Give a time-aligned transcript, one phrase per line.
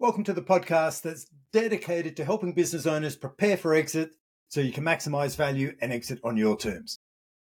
[0.00, 4.12] Welcome to the podcast that's dedicated to helping business owners prepare for exit
[4.48, 6.98] so you can maximize value and exit on your terms.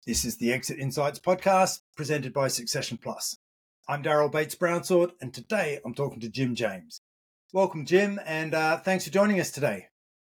[0.06, 3.38] This is the Exit Insights podcast presented by Succession Plus.
[3.88, 7.00] I'm Daryl Bates Brownsword, and today I'm talking to Jim James.
[7.54, 9.86] Welcome, Jim, and uh, thanks for joining us today.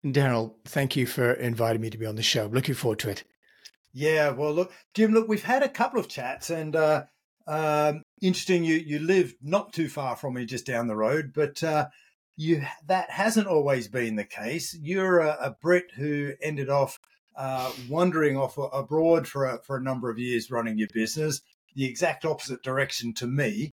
[0.06, 2.46] Daryl, thank you for inviting me to be on the show.
[2.46, 3.24] Looking forward to it.
[3.93, 7.06] Yeah, well, look, Jim, look, we've had a couple of chats, and uh,
[7.47, 8.64] um, interesting.
[8.64, 11.88] You you live not too far from me, just down the road, but uh,
[12.41, 14.77] you that hasn't always been the case.
[14.81, 17.00] You're a, a Brit who ended off
[17.36, 21.41] uh, wandering off abroad for a, for a number of years running your business,
[21.75, 23.71] the exact opposite direction to me.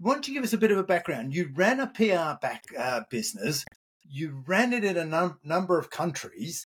[0.00, 1.34] Why don't you give us a bit of a background?
[1.34, 3.64] You ran a PR back uh, business.
[4.02, 6.66] You ran it in a num- number of countries.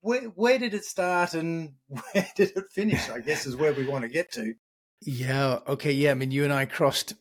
[0.00, 3.10] Where, where did it start and where did it finish?
[3.10, 4.54] I guess is where we want to get to.
[5.02, 5.58] Yeah.
[5.66, 5.92] Okay.
[5.92, 6.12] Yeah.
[6.12, 7.14] I mean, you and I crossed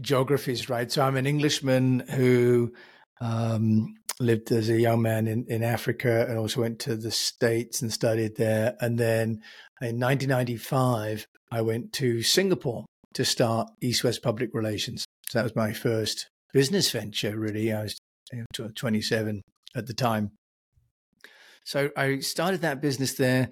[0.00, 0.90] geographies, right?
[0.90, 2.72] So I'm an Englishman who
[3.20, 7.82] um, lived as a young man in, in Africa and also went to the States
[7.82, 8.76] and studied there.
[8.80, 9.42] And then
[9.80, 12.84] in 1995, I went to Singapore
[13.14, 15.04] to start East West Public Relations.
[15.28, 17.72] So that was my first business venture, really.
[17.72, 17.98] I was
[18.74, 19.42] 27
[19.74, 20.32] at the time.
[21.64, 23.50] So I started that business there,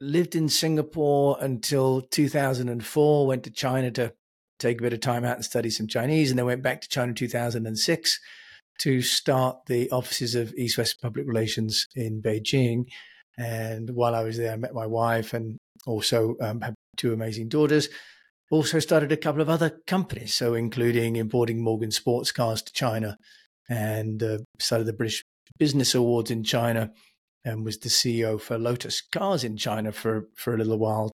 [0.00, 4.12] lived in Singapore until 2004, went to China to
[4.58, 6.88] take a bit of time out and study some Chinese, and then went back to
[6.88, 8.20] China in 2006
[8.80, 12.86] to start the offices of East West Public Relations in Beijing.
[13.36, 17.48] And while I was there, I met my wife and also um, have two amazing
[17.48, 17.88] daughters.
[18.50, 23.16] Also started a couple of other companies, so including importing Morgan sports cars to China,
[23.68, 25.22] and uh, started the British
[25.58, 26.90] Business Awards in China,
[27.44, 31.12] and was the CEO for Lotus Cars in China for for a little while.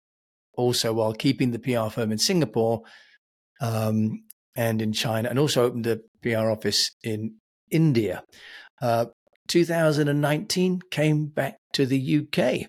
[0.54, 2.82] Also, while keeping the PR firm in Singapore,
[3.62, 4.24] um,
[4.54, 7.36] and in China, and also opened a PR office in
[7.70, 8.22] India.
[8.82, 9.06] Uh,
[9.48, 12.68] 2019 came back to the UK.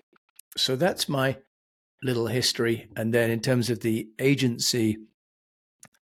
[0.56, 1.36] So that's my
[2.02, 2.88] little history.
[2.96, 4.96] And then in terms of the agency,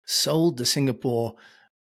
[0.06, 1.34] sold the Singapore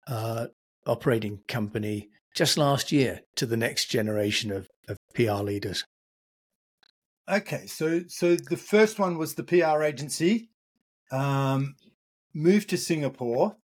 [0.08, 0.48] uh,
[0.88, 5.84] operating company just last year to the next generation of, of PR leaders.
[7.30, 10.50] Okay, so so the first one was the PR agency.
[11.12, 11.76] Um,
[12.36, 13.56] moved to Singapore.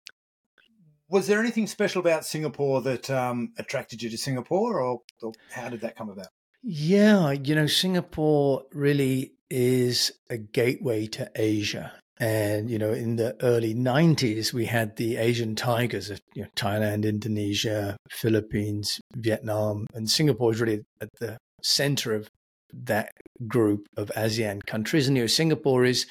[1.08, 5.68] Was there anything special about Singapore that um, attracted you to Singapore, or, or how
[5.68, 6.28] did that come about?
[6.62, 11.92] Yeah, you know, Singapore really is a gateway to Asia.
[12.20, 16.48] And, you know, in the early 90s, we had the Asian tigers of you know,
[16.54, 22.28] Thailand, Indonesia, Philippines, Vietnam, and Singapore is really at the center of
[22.72, 23.10] that
[23.48, 25.08] group of ASEAN countries.
[25.08, 26.06] And, you know, Singapore is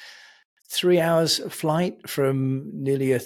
[0.70, 3.20] three hours flight from nearly a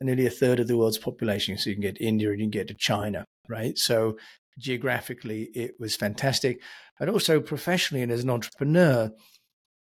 [0.00, 1.56] nearly a third of the world's population.
[1.56, 3.78] So you can get India and you can get to China, right?
[3.78, 4.16] So
[4.58, 6.60] geographically, it was fantastic.
[7.00, 9.10] And also professionally and as an entrepreneur,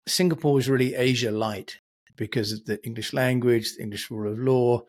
[0.07, 1.77] Singapore is really Asia light
[2.15, 4.81] because of the English language, the English rule of law.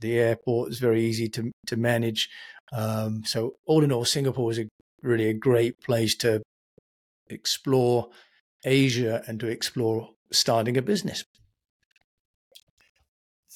[0.00, 2.28] The airport is very easy to to manage.
[2.72, 4.68] Um, so all in all, Singapore is a,
[5.02, 6.42] really a great place to
[7.28, 8.08] explore
[8.64, 11.24] Asia and to explore starting a business.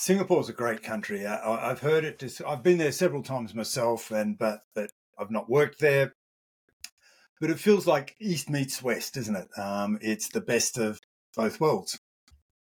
[0.01, 1.27] Singapore's a great country.
[1.27, 2.41] I, have heard it.
[2.47, 6.15] I've been there several times myself, and but but I've not worked there.
[7.39, 9.49] But it feels like East meets West, isn't it?
[9.59, 10.99] Um, it's the best of
[11.37, 11.99] both worlds.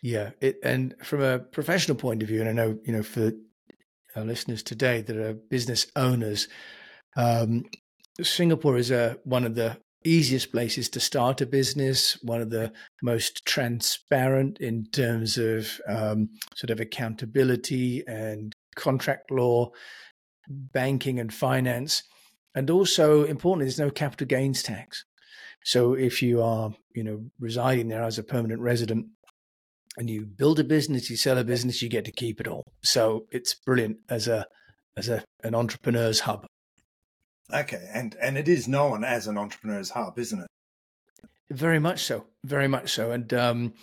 [0.02, 3.30] Yeah, it, and from a professional point of view, and I know you know for
[4.16, 6.48] our listeners today that are business owners,
[7.16, 7.64] um,
[8.20, 12.72] Singapore is a one of the easiest places to start a business, one of the
[13.02, 19.70] most transparent in terms of um, sort of accountability and contract law,
[20.48, 22.02] banking and finance.
[22.54, 25.04] And also importantly, there's no capital gains tax.
[25.64, 29.06] So if you are, you know, residing there as a permanent resident
[29.98, 32.64] and you build a business, you sell a business, you get to keep it all.
[32.82, 34.46] So it's brilliant as a
[34.96, 36.46] as a an entrepreneur's hub.
[37.52, 40.46] Okay, and and it is known as an entrepreneur's hub, isn't it?
[41.50, 43.74] Very much so, very much so, and um,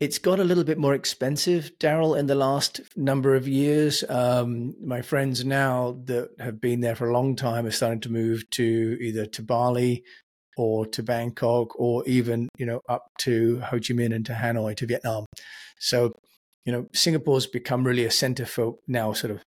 [0.00, 4.02] it's got a little bit more expensive, Daryl, in the last number of years.
[4.08, 8.12] Um, my friends now that have been there for a long time are starting to
[8.12, 10.02] move to either to Bali
[10.56, 14.76] or to Bangkok or even you know up to Ho Chi Minh and to Hanoi
[14.76, 15.26] to Vietnam.
[15.78, 16.12] So
[16.64, 19.42] you know Singapore's become really a center for now sort of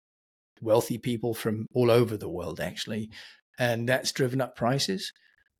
[0.62, 3.10] wealthy people from all over the world actually
[3.58, 5.14] and that's driven up prices.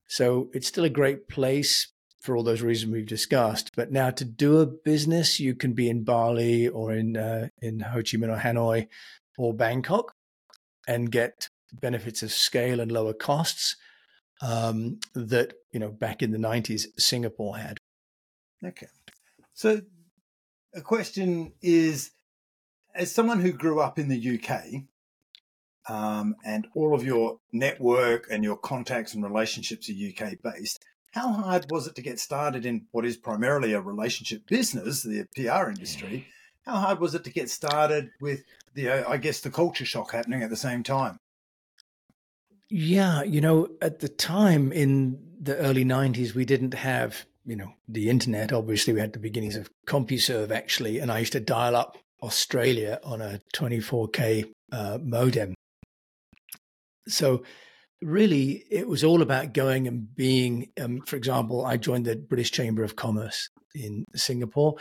[0.08, 3.72] So it's still a great place for all those reasons we've discussed.
[3.76, 7.80] But now to do a business, you can be in Bali or in uh, in
[7.82, 8.88] Ho Chi Minh or Hanoi
[9.38, 10.14] or Bangkok
[10.88, 13.76] and get benefits of scale and lower costs
[14.42, 17.78] um, that you know back in the 90s Singapore had.
[18.64, 18.88] Okay,
[19.54, 19.82] so
[20.74, 22.12] a question is,
[22.96, 24.84] as someone who grew up in the UK,
[25.88, 30.84] um, and all of your network and your contacts and relationships are UK based.
[31.12, 35.26] How hard was it to get started in what is primarily a relationship business, the
[35.36, 36.28] PR industry?
[36.66, 38.44] How hard was it to get started with
[38.74, 41.20] the, uh, I guess, the culture shock happening at the same time?
[42.70, 47.74] Yeah, you know, at the time in the early 90s, we didn't have, you know,
[47.88, 48.52] the internet.
[48.52, 53.00] Obviously, we had the beginnings of CompuServe actually, and I used to dial up Australia
[53.04, 55.54] on a 24K uh, modem.
[57.08, 57.44] So,
[58.02, 60.70] really, it was all about going and being.
[60.80, 64.76] Um, for example, I joined the British Chamber of Commerce in Singapore.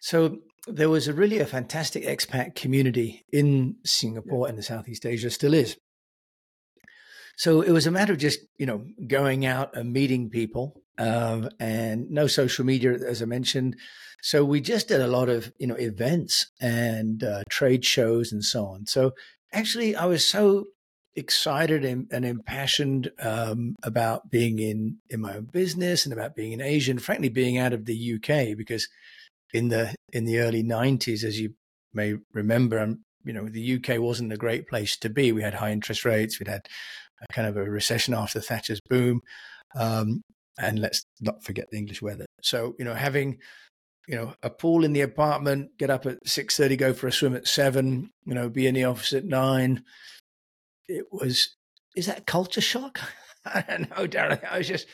[0.00, 5.30] So there was a really a fantastic expat community in Singapore and the Southeast Asia
[5.30, 5.76] still is.
[7.36, 11.50] So it was a matter of just you know going out and meeting people, um,
[11.60, 13.76] and no social media as I mentioned.
[14.22, 18.42] So we just did a lot of you know events and uh, trade shows and
[18.42, 18.86] so on.
[18.86, 19.12] So
[19.52, 20.66] actually, I was so
[21.16, 26.52] excited and, and impassioned um, about being in in my own business and about being
[26.52, 28.88] in Asia and frankly being out of the UK because
[29.52, 31.54] in the in the early 90s as you
[31.94, 35.32] may remember um, you know the UK wasn't a great place to be.
[35.32, 36.38] We had high interest rates.
[36.38, 36.66] We'd had
[37.22, 39.20] a kind of a recession after Thatcher's boom.
[39.74, 40.22] Um,
[40.58, 42.26] and let's not forget the English weather.
[42.42, 43.38] So you know having
[44.06, 47.34] you know a pool in the apartment get up at 6:30 go for a swim
[47.34, 49.82] at 7 you know be in the office at 9
[50.88, 51.56] it was
[51.94, 53.00] is that culture shock?
[53.44, 54.44] I don't know, Darren.
[54.44, 54.86] I was just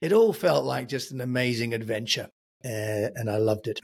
[0.00, 2.28] it all felt like just an amazing adventure,
[2.64, 3.80] uh, and I loved it.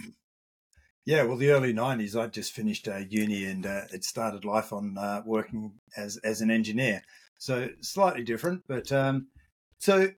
[1.05, 4.73] Yeah, well, the early '90s, I'd just finished uh, uni and uh, it started life
[4.73, 7.03] on uh, working as as an engineer.
[7.39, 9.29] So slightly different, but um,
[9.79, 10.11] so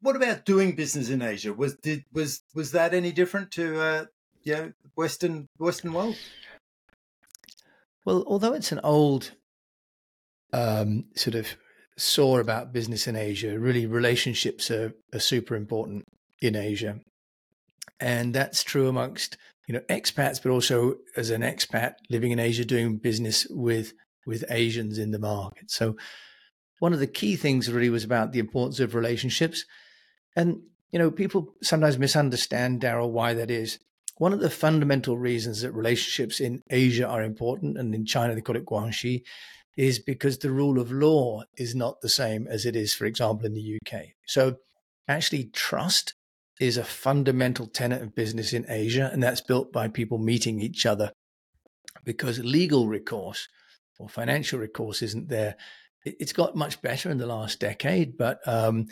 [0.00, 1.52] what about doing business in Asia?
[1.52, 4.04] Was did was was that any different to uh,
[4.42, 6.16] you know Western Western world?
[8.04, 9.32] Well, although it's an old
[10.52, 11.56] um, sort of
[11.96, 13.58] saw about business in Asia.
[13.58, 16.04] Really, relationships are, are super important
[16.40, 17.00] in Asia,
[17.98, 19.36] and that's true amongst
[19.66, 23.92] you know expats, but also as an expat living in Asia, doing business with
[24.26, 25.70] with Asians in the market.
[25.70, 25.96] So,
[26.78, 29.64] one of the key things really was about the importance of relationships,
[30.34, 33.78] and you know people sometimes misunderstand Daryl why that is.
[34.16, 38.42] One of the fundamental reasons that relationships in Asia are important, and in China they
[38.42, 39.22] call it guanxi,
[39.76, 43.46] is because the rule of law is not the same as it is, for example,
[43.46, 44.08] in the UK.
[44.26, 44.56] So
[45.08, 46.14] actually, trust
[46.60, 50.84] is a fundamental tenet of business in Asia, and that's built by people meeting each
[50.84, 51.12] other
[52.04, 53.48] because legal recourse
[53.98, 55.56] or financial recourse isn't there.
[56.04, 58.86] It's got much better in the last decade, but um,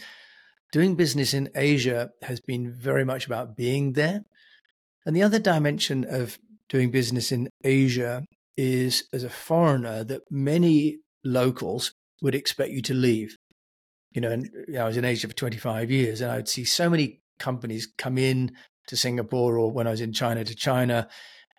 [0.73, 4.25] doing business in Asia has been very much about being there.
[5.07, 6.39] And the other dimension of
[6.69, 8.25] doing business in Asia
[8.59, 13.37] is as a foreigner that many locals would expect you to leave.
[14.11, 16.91] You know, and I was in Asia for 25 years and I would see so
[16.91, 18.51] many companies come in
[18.89, 21.09] to Singapore or when I was in China to China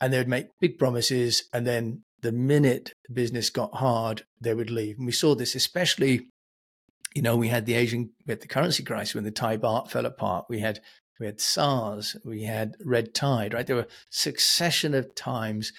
[0.01, 4.70] and they would make big promises and then the minute business got hard, they would
[4.70, 4.98] leave.
[4.98, 6.27] And we saw this especially,
[7.15, 9.89] you know, we had the Asian, we had the currency crisis when the Thai baht
[9.89, 10.48] fell apart.
[10.50, 10.82] We had
[11.18, 13.68] we had SARS, we had red tide, right?
[13.68, 15.74] There were succession of times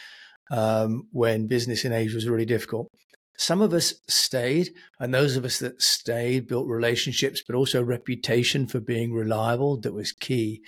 [0.50, 2.88] um, when business in Asia was really difficult.
[3.36, 8.66] Some of us stayed, and those of us that stayed built relationships, but also reputation
[8.66, 10.62] for being reliable that was key.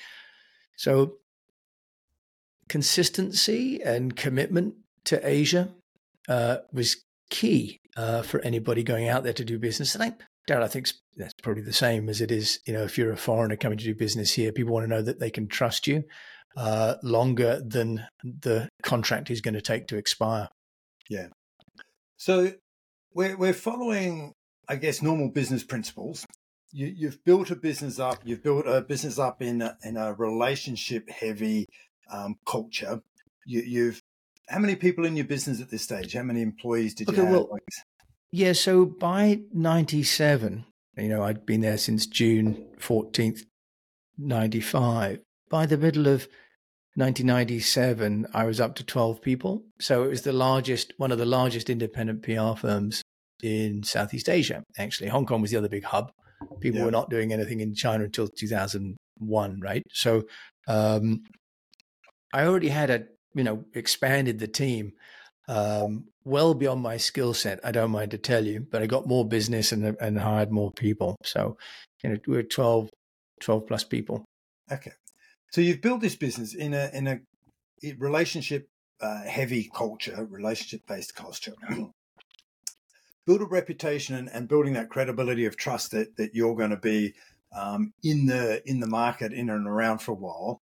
[0.76, 1.16] So,
[2.68, 5.74] consistency and commitment to Asia
[6.28, 9.94] uh, was key uh, for anybody going out there to do business.
[9.94, 10.14] And I,
[10.48, 12.60] Darren, I think that's probably the same as it is.
[12.64, 15.02] You know, if you're a foreigner coming to do business here, people want to know
[15.02, 16.04] that they can trust you
[16.56, 20.48] uh, longer than the contract is going to take to expire.
[21.08, 21.28] Yeah.
[22.16, 22.52] So
[23.14, 24.34] we're we're following,
[24.68, 26.26] I guess, normal business principles.
[26.74, 28.20] You, have built a business up.
[28.24, 31.66] You've built a business up in a, in a relationship heavy
[32.10, 33.02] um, culture.
[33.44, 34.00] You, have
[34.48, 36.14] how many people in your business at this stage?
[36.14, 37.28] How many employees did you have?
[37.30, 37.58] Well,
[38.30, 40.64] yeah, so by '97,
[40.96, 43.40] you know, I'd been there since June 14th,
[44.16, 45.20] 95.
[45.50, 46.26] By the middle of
[46.94, 49.64] 1997, I was up to 12 people.
[49.80, 53.02] So it was the largest, one of the largest independent PR firms
[53.42, 54.62] in Southeast Asia.
[54.78, 56.12] Actually, Hong Kong was the other big hub.
[56.60, 56.84] People yeah.
[56.86, 59.82] were not doing anything in China until 2001, right?
[59.92, 60.24] So
[60.68, 61.22] um,
[62.34, 64.92] I already had a, you know, expanded the team.
[65.48, 67.60] um, well beyond my skill set.
[67.64, 70.70] I don't mind to tell you, but I got more business and, and hired more
[70.72, 71.16] people.
[71.24, 71.56] So,
[72.02, 72.88] you know, we're 12,
[73.40, 74.24] 12 plus people.
[74.70, 74.92] Okay.
[75.52, 77.20] So you've built this business in a, in a
[77.98, 78.68] relationship
[79.02, 81.54] uh, heavy culture, relationship based culture.
[83.26, 86.76] Build a reputation and, and, building that credibility of trust that, that you're going to
[86.76, 87.14] be
[87.56, 90.60] um, in the in the market in and around for a while.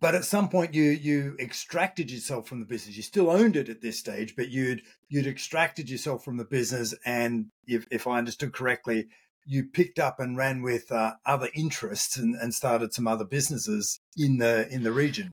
[0.00, 2.96] But at some point, you you extracted yourself from the business.
[2.96, 6.94] You still owned it at this stage, but you'd you'd extracted yourself from the business,
[7.04, 9.06] and if, if I understood correctly,
[9.46, 13.98] you picked up and ran with uh, other interests and, and started some other businesses
[14.16, 15.32] in the in the region.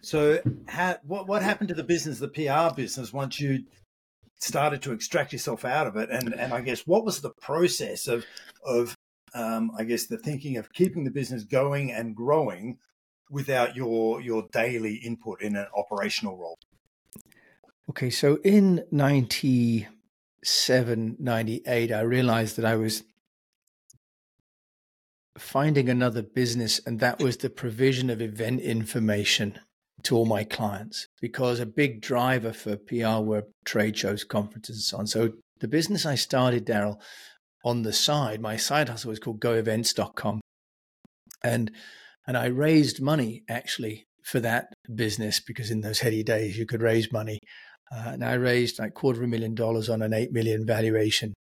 [0.00, 3.64] So, how, what what happened to the business, the PR business, once you
[4.40, 6.10] started to extract yourself out of it?
[6.10, 8.24] And and I guess what was the process of
[8.64, 8.96] of
[9.34, 12.78] um, I guess the thinking of keeping the business going and growing
[13.30, 16.58] without your your daily input in an operational role?
[17.90, 23.02] Okay, so in 97, 98, I realized that I was
[25.38, 29.58] finding another business, and that was the provision of event information
[30.04, 34.84] to all my clients because a big driver for PR were trade shows, conferences, and
[34.84, 35.06] so on.
[35.06, 37.00] So the business I started, Daryl,
[37.64, 40.40] on the side, my side hustle was called goevents.com.
[41.42, 41.70] And
[42.26, 46.82] and I raised money actually for that business because in those heady days you could
[46.82, 47.38] raise money.
[47.90, 51.32] Uh, and I raised like quarter of a million dollars on an eight million valuation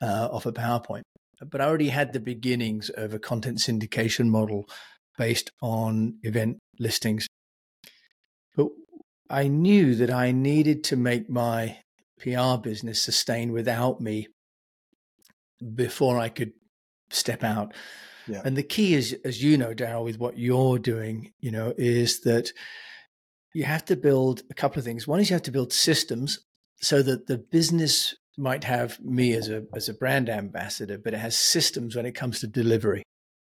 [0.00, 1.02] uh, off a PowerPoint.
[1.40, 4.68] But I already had the beginnings of a content syndication model
[5.16, 7.26] based on event listings.
[8.56, 8.68] But
[9.28, 11.78] I knew that I needed to make my
[12.18, 14.28] PR business sustain without me
[15.74, 16.52] before I could
[17.10, 17.74] step out.
[18.26, 18.42] Yeah.
[18.44, 22.20] And the key is, as you know, Daryl, with what you're doing, you know, is
[22.20, 22.52] that
[23.54, 25.06] you have to build a couple of things.
[25.06, 26.38] One is you have to build systems
[26.80, 31.18] so that the business might have me as a as a brand ambassador, but it
[31.18, 33.02] has systems when it comes to delivery.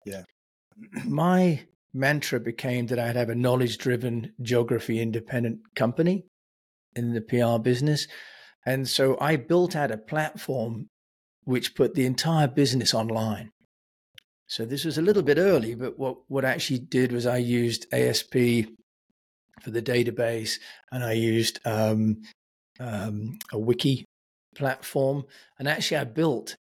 [0.06, 0.24] Yeah.
[1.06, 6.26] My mantra became that I'd have a knowledge driven, geography independent company
[6.96, 8.08] in the PR business.
[8.66, 10.88] And so I built out a platform
[11.44, 13.52] which put the entire business online.
[14.48, 17.38] So this was a little bit early, but what, what I actually did was I
[17.38, 18.68] used ASP
[19.62, 20.60] for the database
[20.92, 22.22] and I used um,
[22.80, 24.05] um, a wiki
[24.56, 25.26] platform.
[25.60, 26.56] And actually, I built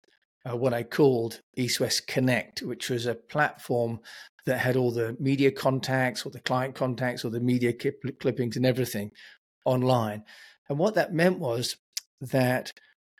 [0.47, 3.99] uh, what I called East West Connect, which was a platform
[4.45, 8.55] that had all the media contacts or the client contacts or the media clip- clippings
[8.55, 9.11] and everything
[9.65, 10.23] online.
[10.69, 11.77] And what that meant was
[12.21, 12.71] that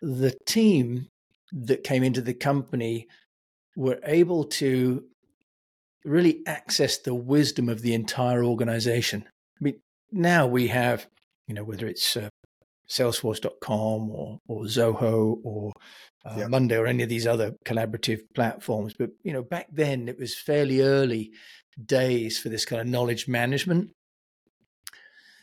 [0.02, 1.08] the team
[1.52, 3.08] that came into the company
[3.76, 5.04] were able to
[6.04, 9.26] really access the wisdom of the entire organization.
[9.28, 9.80] I mean,
[10.12, 11.08] now we have,
[11.48, 12.30] you know, whether it's uh,
[12.90, 15.72] Salesforce.com or, or Zoho or
[16.26, 16.50] uh, yep.
[16.50, 18.94] Monday or any of these other collaborative platforms.
[18.98, 21.32] But, you know, back then it was fairly early
[21.84, 23.92] days for this kind of knowledge management.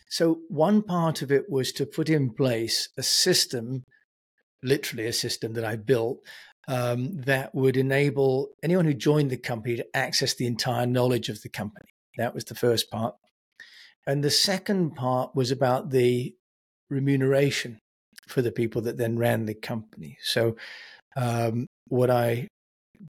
[0.09, 3.85] So one part of it was to put in place a system
[4.63, 6.21] literally a system that I built
[6.69, 11.43] um, that would enable anyone who joined the company to access the entire knowledge of
[11.43, 11.89] the company.
[12.19, 13.15] That was the first part.
[14.07, 16.35] And the second part was about the
[16.93, 17.79] remuneration
[18.29, 20.19] for the people that then ran the company.
[20.23, 20.57] So,
[21.17, 22.49] um, what I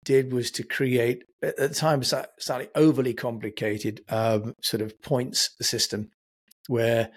[0.05, 5.51] did was to create, at the time, a slightly overly complicated um, sort of points
[5.61, 6.11] system
[6.69, 7.11] where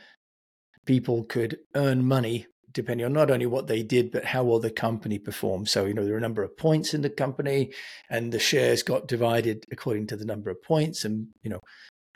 [0.85, 4.71] people could earn money depending on not only what they did, but how well the
[4.71, 5.69] company performed.
[5.69, 7.71] So, you know, there are a number of points in the company
[8.09, 11.05] and the shares got divided according to the number of points.
[11.05, 11.59] And, you know,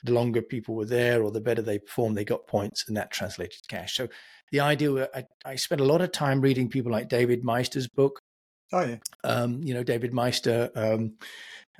[0.04, 3.12] the longer people were there or the better they performed, they got points and that
[3.12, 3.96] translated to cash.
[3.96, 4.08] So
[4.52, 8.20] the idea, I, I spent a lot of time reading people like David Maister's book.
[8.72, 8.98] Oh, yeah.
[9.24, 11.14] Um, you know, David Maister, um,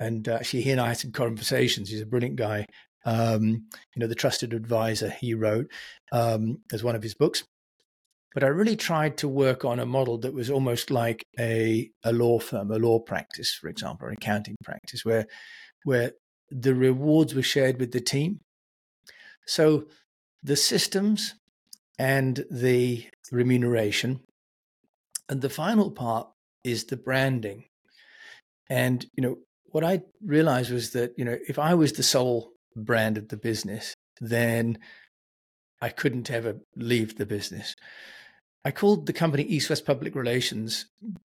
[0.00, 1.90] and uh, actually he and I had some conversations.
[1.90, 2.66] He's a brilliant guy.
[3.04, 5.70] Um, you know, The Trusted Advisor he wrote
[6.12, 7.44] um, as one of his books.
[8.34, 12.12] But I really tried to work on a model that was almost like a, a
[12.12, 15.26] law firm, a law practice, for example, or an accounting practice, where
[15.84, 16.12] where
[16.50, 18.40] the rewards were shared with the team.
[19.46, 19.86] So
[20.42, 21.34] the systems
[21.98, 24.20] and the remuneration.
[25.28, 26.28] And the final part
[26.64, 27.64] is the branding.
[28.70, 32.52] And, you know, what I realized was that, you know, if I was the sole
[32.76, 34.78] brand of the business, then
[35.80, 37.74] I couldn't ever leave the business.
[38.64, 40.86] I called the company East West Public Relations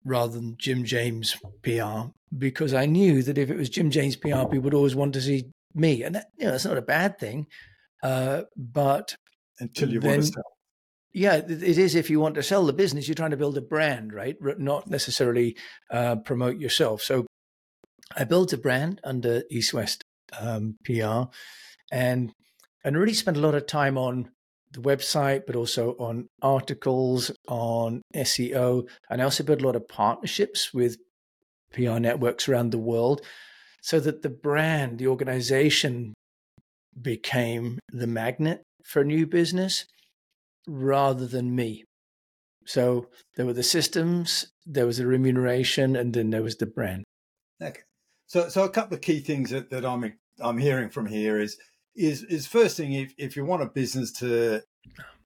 [0.05, 4.45] rather than Jim James PR because I knew that if it was Jim James PR,
[4.45, 7.17] people would always want to see me, and that, you know that's not a bad
[7.17, 7.47] thing.
[8.03, 9.15] Uh, but
[9.59, 10.43] until you then, want to sell,
[11.13, 11.95] Yeah, it is.
[11.95, 14.35] If you want to sell the business, you're trying to build a brand, right?
[14.41, 15.57] Not necessarily
[15.91, 17.01] uh, promote yourself.
[17.01, 17.25] So
[18.15, 20.03] I built a brand under East West
[20.39, 21.23] um, PR,
[21.91, 22.31] and
[22.83, 24.31] and really spent a lot of time on
[24.71, 29.87] the website, but also on articles, on SEO, and I also built a lot of
[29.87, 30.97] partnerships with
[31.73, 33.21] PR networks around the world,
[33.81, 36.13] so that the brand, the organization,
[37.01, 39.85] became the magnet for new business
[40.67, 41.83] rather than me.
[42.65, 47.03] So there were the systems, there was the remuneration, and then there was the brand.
[47.61, 47.79] Okay.
[48.27, 51.57] So, so a couple of key things that, that I'm I'm hearing from here is
[51.95, 54.61] is is first thing if, if you want a business to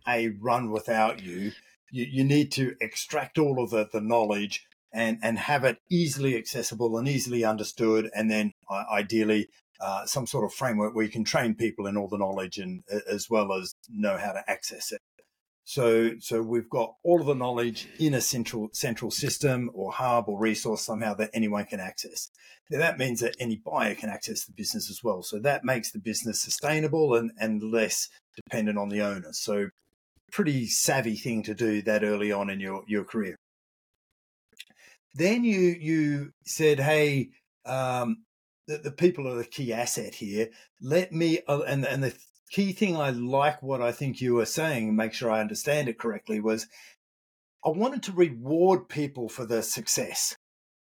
[0.07, 1.51] a run without you,
[1.91, 6.37] you, you need to extract all of the, the knowledge and and have it easily
[6.37, 9.47] accessible and easily understood, and then uh, ideally
[9.79, 12.83] uh, some sort of framework where you can train people in all the knowledge and
[13.07, 15.01] as well as know how to access it.
[15.65, 20.25] So, so we've got all of the knowledge in a central central system or hub
[20.27, 22.29] or resource somehow that anyone can access.
[22.69, 25.23] Now, that means that any buyer can access the business as well.
[25.23, 29.29] So that makes the business sustainable and, and less dependent on the owner.
[29.31, 29.69] So,
[30.31, 33.37] pretty savvy thing to do that early on in your your career.
[35.15, 37.29] Then you you said, hey.
[37.65, 38.25] Um,
[38.67, 40.47] the, the people are the key asset here.
[40.81, 42.13] Let me, uh, and and the
[42.53, 45.97] key thing I like what I think you were saying, make sure I understand it
[45.97, 46.67] correctly, was
[47.65, 50.35] I wanted to reward people for their success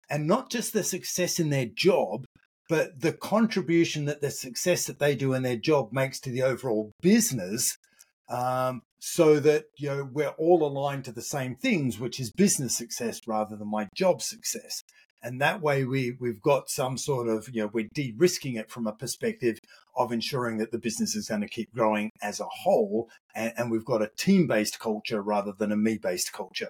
[0.09, 2.25] and not just the success in their job,
[2.67, 6.41] but the contribution that the success that they do in their job makes to the
[6.41, 7.77] overall business.
[8.29, 12.77] Um, so that you know we're all aligned to the same things, which is business
[12.77, 14.83] success rather than my job success
[15.21, 18.87] and that way we we've got some sort of you know we're de-risking it from
[18.87, 19.59] a perspective
[19.95, 23.71] of ensuring that the business is going to keep growing as a whole and, and
[23.71, 26.69] we've got a team-based culture rather than a me-based culture.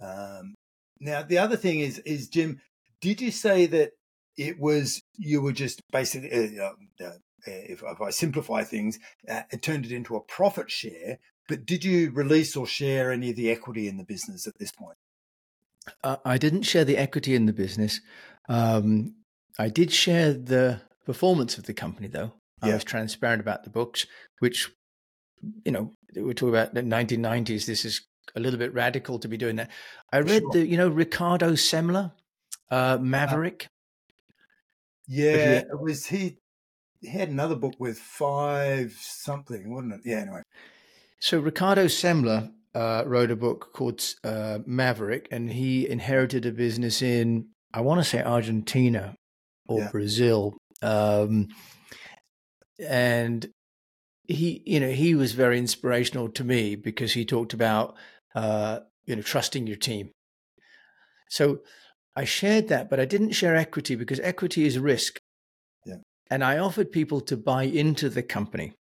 [0.00, 0.54] Um,
[1.00, 2.60] now the other thing is is jim
[3.00, 3.90] did you say that
[4.36, 6.72] it was you were just basically uh,
[7.04, 7.12] uh,
[7.46, 11.84] if, if, i simplify things uh, it turned it into a profit share but did
[11.84, 14.96] you release or share any of the equity in the business at this point
[16.02, 18.00] uh, I didn't share the equity in the business.
[18.48, 19.14] Um,
[19.58, 22.32] I did share the performance of the company, though.
[22.62, 24.06] I was transparent about the books,
[24.40, 24.70] which,
[25.64, 27.66] you know, we're talking about the 1990s.
[27.66, 28.02] This is
[28.34, 29.70] a little bit radical to be doing that.
[30.12, 30.52] I read sure.
[30.52, 32.12] the, you know, Ricardo Semler,
[32.70, 33.68] uh, uh Maverick.
[35.06, 36.38] Yeah, it was he.
[37.00, 40.00] He had another book with five something, wasn't it?
[40.04, 40.16] Yeah.
[40.18, 40.42] Anyway.
[41.20, 47.00] So Ricardo Semler uh, wrote a book called uh, Maverick, and he inherited a business
[47.00, 49.14] in, I want to say Argentina
[49.66, 49.90] or yeah.
[49.90, 50.58] Brazil.
[50.82, 51.48] Um,
[52.78, 53.48] and
[54.28, 57.94] he, you know, he was very inspirational to me because he talked about,
[58.34, 60.10] uh, you know, trusting your team.
[61.30, 61.60] So
[62.14, 65.16] I shared that, but I didn't share equity because equity is risk.
[65.86, 65.96] Yeah.
[66.30, 68.74] And I offered people to buy into the company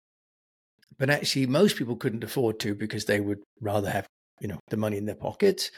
[0.98, 4.06] but actually most people couldn't afford to because they would rather have
[4.40, 5.70] you know the money in their pockets.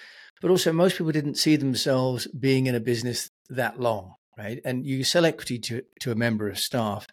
[0.43, 4.61] But also most people didn't see themselves being in a business that long right?
[4.65, 7.07] And you sell equity to to a member of staff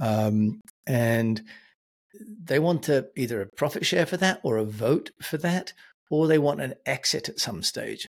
[0.00, 1.42] um, and
[2.42, 5.72] they want to either a profit share for that or a vote for that
[6.10, 8.06] or they want an exit at some stage.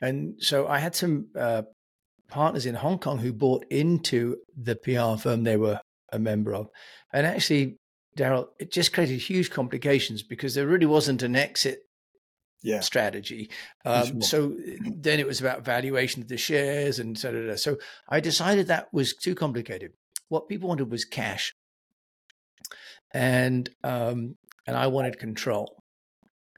[0.00, 1.62] And so i had some uh,
[2.28, 5.80] partners in hong kong who bought into the pr firm they were
[6.12, 6.68] a member of.
[7.12, 7.76] And actually
[8.16, 11.86] Daryl, it just created huge complications because there really wasn't an exit
[12.62, 12.80] yeah.
[12.80, 13.50] strategy.
[13.84, 17.56] Um, so then it was about valuation of the shares and so, da, da.
[17.56, 17.76] so
[18.08, 19.92] I decided that was too complicated.
[20.28, 21.54] What people wanted was cash,
[23.12, 25.82] and um, and I wanted control.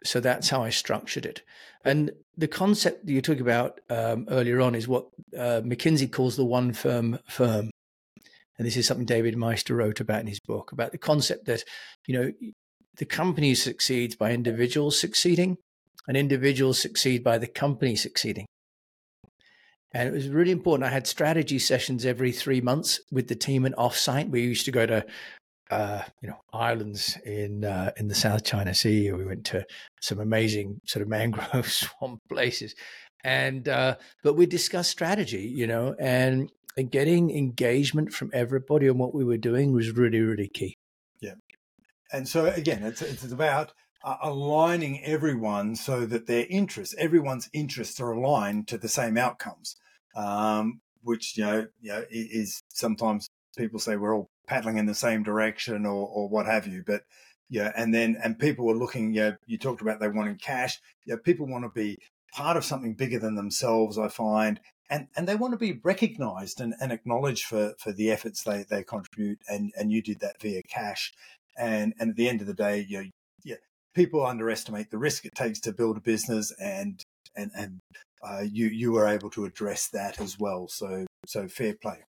[0.04, 1.42] So that's how I structured it.
[1.84, 6.36] And the concept that you talk about um, earlier on is what uh, McKinsey calls
[6.36, 7.70] the one firm firm
[8.58, 11.64] and this is something David Maister wrote about in his book about the concept that,
[12.06, 12.32] you know,
[12.96, 15.58] the company succeeds by individuals succeeding,
[16.08, 18.46] and individuals succeed by the company succeeding.
[19.92, 20.88] And it was really important.
[20.88, 24.30] I had strategy sessions every three months with the team and offsite.
[24.30, 25.06] We used to go to,
[25.70, 29.12] uh, you know, islands in uh, in the South China Sea.
[29.12, 29.64] We went to
[30.00, 32.74] some amazing sort of mangrove swamp places,
[33.24, 38.98] and uh, but we discussed strategy, you know, and and getting engagement from everybody on
[38.98, 40.76] what we were doing was really, really key.
[41.20, 41.34] Yeah.
[42.12, 43.72] And so again, it's, it's about
[44.04, 49.76] uh, aligning everyone so that their interests, everyone's interests are aligned to the same outcomes,
[50.14, 54.94] um, which, you know, you know, is sometimes people say we're all paddling in the
[54.94, 56.84] same direction or, or what have you.
[56.86, 57.02] But
[57.48, 59.14] Yeah, and then and people were looking.
[59.14, 60.80] Yeah, you talked about they wanted cash.
[61.06, 61.98] Yeah, people want to be
[62.32, 63.98] part of something bigger than themselves.
[63.98, 68.10] I find, and and they want to be recognised and, and acknowledged for for the
[68.10, 69.38] efforts they they contribute.
[69.48, 71.12] And and you did that via cash.
[71.58, 73.10] And and at the end of the day, you know,
[73.44, 73.56] yeah,
[73.94, 77.02] people underestimate the risk it takes to build a business, and
[77.34, 77.80] and and
[78.22, 80.68] uh, you you were able to address that as well.
[80.68, 82.04] So so fair play.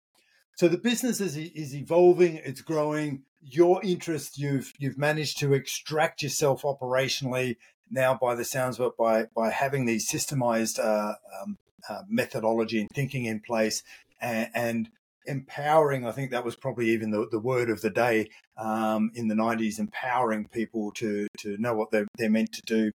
[0.56, 3.24] So the business is, is evolving, it's growing.
[3.42, 7.56] Your interest, you've you've managed to extract yourself operationally
[7.90, 11.56] now by the sounds of it, by by having these systemized uh, um,
[11.88, 13.82] uh, methodology and thinking in place,
[14.20, 14.88] and, and,
[15.28, 16.06] empowering.
[16.06, 19.34] I think that was probably even the, the word of the day um, in the
[19.34, 22.92] '90s, empowering people to to know what they're, they're meant to do,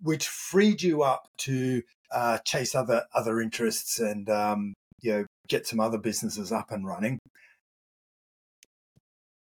[0.00, 5.66] which freed you up to uh, chase other other interests and um, you know get
[5.66, 7.18] some other businesses up and running.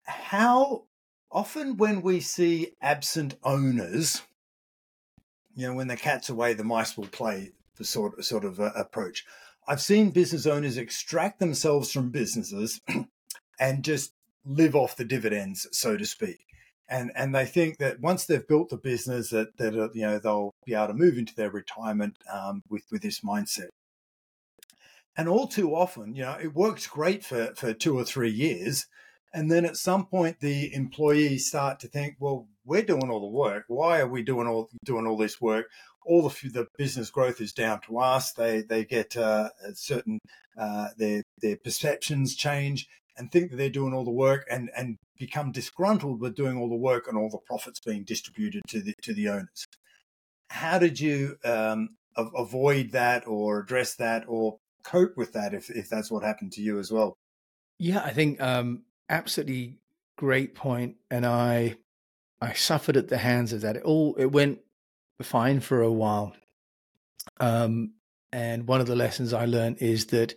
[0.06, 0.84] How
[1.32, 4.21] often when we see absent owners,
[5.56, 8.59] you know, when the cat's away, the mice will play the sort of, sort of
[8.59, 9.25] uh, approach.
[9.67, 12.81] I've seen business owners extract themselves from businesses
[13.59, 14.13] and just
[14.45, 16.45] live off the dividends, so to speak.
[16.89, 20.19] And and they think that once they've built the business, that that uh, you know
[20.19, 23.69] they'll be able to move into their retirement um, with with this mindset.
[25.15, 28.88] And all too often, you know, it works great for, for two or three years.
[29.33, 33.27] And then at some point, the employees start to think, well, we're doing all the
[33.27, 33.65] work.
[33.67, 35.67] Why are we doing all doing all this work?
[36.06, 38.34] All the the business growth is down to us.
[38.34, 40.20] They they get uh, certain
[40.58, 42.88] uh, their their perceptions change
[43.18, 46.70] and think that they're doing all the work and and become disgruntled with doing all
[46.70, 49.66] the work and all the profits being distributed to the to the owners.
[50.50, 55.89] How did you um, avoid that or address that or cope with that if, if
[55.89, 57.18] that's what happened to you as well.
[57.80, 59.78] Yeah, I think um, absolutely
[60.18, 61.78] great point, and I
[62.42, 63.78] I suffered at the hands of that.
[63.78, 64.60] It all it went
[65.23, 66.36] fine for a while,
[67.39, 67.93] um,
[68.31, 70.33] and one of the lessons I learned is that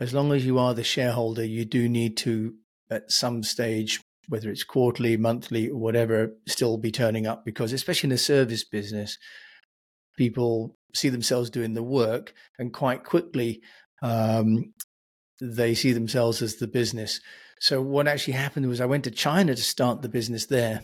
[0.00, 2.54] as long as you are the shareholder, you do need to
[2.90, 8.08] at some stage, whether it's quarterly, monthly, or whatever, still be turning up because especially
[8.08, 9.18] in a service business,
[10.16, 13.62] people see themselves doing the work and quite quickly
[14.02, 14.72] um,
[15.40, 17.20] they see themselves as the business.
[17.60, 20.82] So what actually happened was I went to China to start the business there,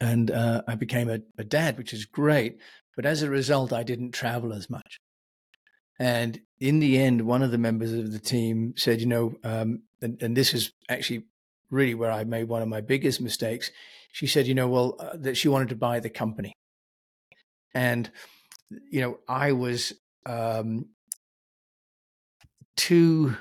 [0.00, 2.58] and uh, I became a, a dad, which is great.
[2.96, 4.98] But as a result, I didn't travel as much.
[5.98, 9.82] And in the end, one of the members of the team said, you know, um,
[10.00, 11.24] and, and, this is actually
[11.70, 13.70] really where I made one of my biggest mistakes.
[14.10, 16.54] She said, you know, well, uh, that she wanted to buy the company.
[17.74, 18.10] And,
[18.90, 19.92] you know, I was
[20.26, 20.86] um,
[22.76, 23.36] too,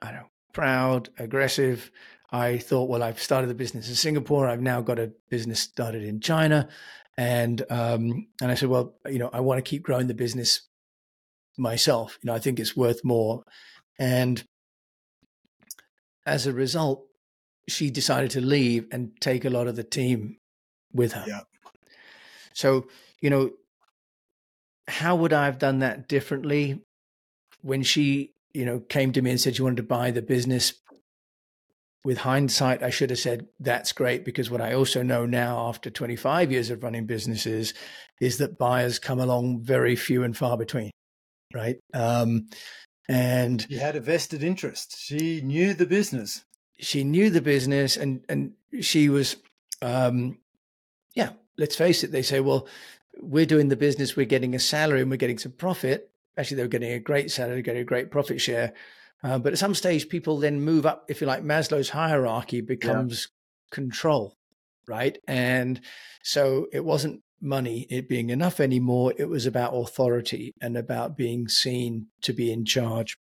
[0.00, 1.90] I don't know, proud, aggressive.
[2.32, 4.48] I thought, well, I've started the business in Singapore.
[4.48, 6.68] I've now got a business started in China,
[7.16, 10.62] and um, and I said, well, you know, I want to keep growing the business
[11.58, 12.18] myself.
[12.22, 13.44] You know, I think it's worth more,
[13.98, 14.42] and
[16.24, 17.04] as a result,
[17.68, 20.38] she decided to leave and take a lot of the team
[20.92, 21.24] with her.
[21.26, 21.40] Yeah.
[22.54, 22.86] So,
[23.20, 23.50] you know,
[24.88, 26.80] how would I have done that differently?
[27.60, 30.74] When she you know, came to me and said she wanted to buy the business.
[32.04, 34.24] With hindsight, I should have said, that's great.
[34.24, 37.74] Because what I also know now, after 25 years of running businesses,
[38.20, 40.90] is that buyers come along very few and far between.
[41.54, 41.76] Right.
[41.94, 42.48] Um,
[43.08, 44.96] and she had a vested interest.
[44.98, 46.44] She knew the business.
[46.78, 49.36] She knew the business and, and she was,
[49.80, 50.38] um,
[51.14, 52.10] yeah, let's face it.
[52.10, 52.66] They say, well,
[53.20, 56.62] we're doing the business, we're getting a salary and we're getting some profit actually they
[56.62, 58.72] were getting a great salary, getting a great profit share.
[59.24, 63.28] Uh, but at some stage, people then move up, if you like, Maslow's hierarchy becomes
[63.28, 63.74] yeah.
[63.74, 64.36] control,
[64.88, 65.16] right?
[65.28, 65.80] And
[66.22, 69.12] so it wasn't money it being enough anymore.
[69.16, 73.16] It was about authority and about being seen to be in charge.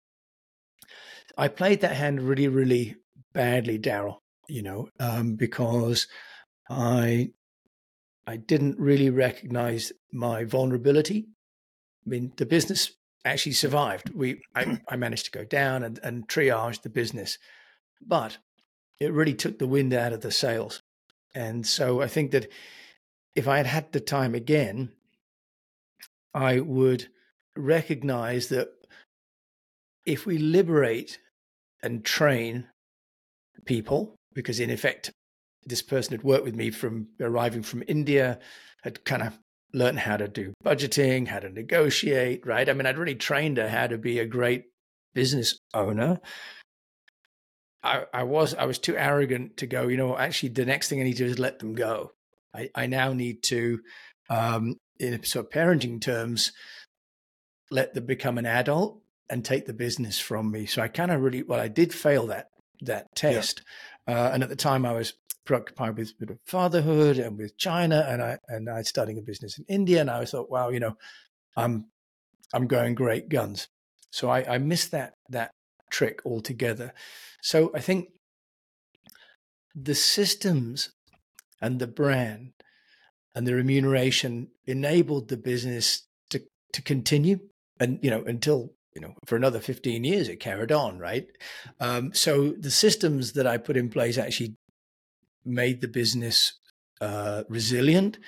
[1.36, 2.96] I played that hand really, really
[3.32, 4.18] badly, Daryl.
[4.48, 6.08] You know, um, because
[6.70, 7.30] I
[8.26, 11.28] I didn't really recognize my vulnerability.
[12.06, 12.92] I mean, the business
[13.28, 14.10] actually survived.
[14.14, 17.38] We I, I managed to go down and, and triage the business,
[18.00, 18.38] but
[19.00, 20.80] it really took the wind out of the sails.
[21.34, 22.50] And so I think that
[23.34, 24.92] if I had had the time again,
[26.34, 27.08] I would
[27.56, 28.68] recognize that
[30.04, 31.18] if we liberate
[31.82, 32.66] and train
[33.64, 35.12] people, because in effect,
[35.66, 38.38] this person had worked with me from arriving from India,
[38.82, 39.38] had kind of
[39.72, 42.68] learn how to do budgeting, how to negotiate, right?
[42.68, 44.64] I mean, I'd really trained her how to be a great
[45.14, 46.20] business owner.
[47.82, 51.00] I, I was I was too arrogant to go, you know, actually the next thing
[51.00, 52.12] I need to do is let them go.
[52.54, 53.80] I, I now need to,
[54.30, 56.52] um, in sort of parenting terms,
[57.70, 59.00] let them become an adult
[59.30, 60.66] and take the business from me.
[60.66, 62.46] So I kind of really, well, I did fail that
[62.80, 63.62] that test,
[64.08, 64.26] yeah.
[64.26, 65.14] uh, and at the time I was
[65.48, 66.12] preoccupied with,
[66.44, 70.26] fatherhood and with China, and I and I starting a business in India, and I
[70.26, 70.96] thought, wow, you know,
[71.56, 71.86] I'm
[72.52, 73.66] I'm going great guns.
[74.10, 75.50] So I, I missed that that
[75.90, 76.92] trick altogether.
[77.42, 78.10] So I think
[79.74, 80.90] the systems
[81.62, 82.52] and the brand
[83.34, 86.42] and the remuneration enabled the business to
[86.74, 87.40] to continue
[87.80, 91.26] and you know until you know for another 15 years it carried on right
[91.80, 94.56] um, so the systems that i put in place actually
[95.48, 96.58] made the business
[97.00, 98.18] uh, resilient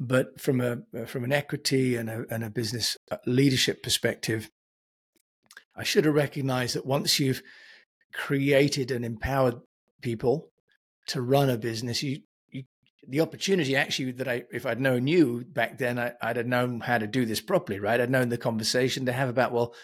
[0.00, 4.50] but from a from an equity and a, and a business uh, leadership perspective
[5.76, 7.42] i should have recognized that once you've
[8.12, 9.56] created and empowered
[10.02, 10.50] people
[11.06, 12.20] to run a business you
[13.08, 16.80] the opportunity actually that I, if I'd known you back then, I, would have known
[16.80, 18.00] how to do this properly, right?
[18.00, 19.74] I'd known the conversation to have about, well,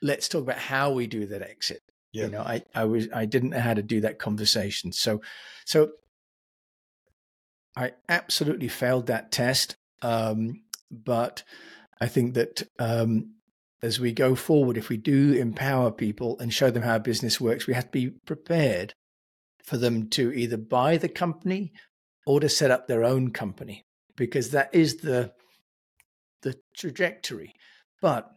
[0.00, 1.80] let's talk about how we do that exit.
[2.12, 2.24] Yeah.
[2.24, 4.92] You know, I, I was, I didn't know how to do that conversation.
[4.92, 5.22] So,
[5.64, 5.92] so
[7.76, 9.76] I absolutely failed that test.
[10.02, 11.42] Um, but
[12.00, 13.34] I think that, um,
[13.82, 17.66] as we go forward, if we do empower people and show them how business works,
[17.66, 18.94] we have to be prepared
[19.64, 21.72] for them to either buy the company
[22.26, 23.84] or to set up their own company
[24.16, 25.32] because that is the
[26.42, 27.54] the trajectory.
[28.00, 28.30] But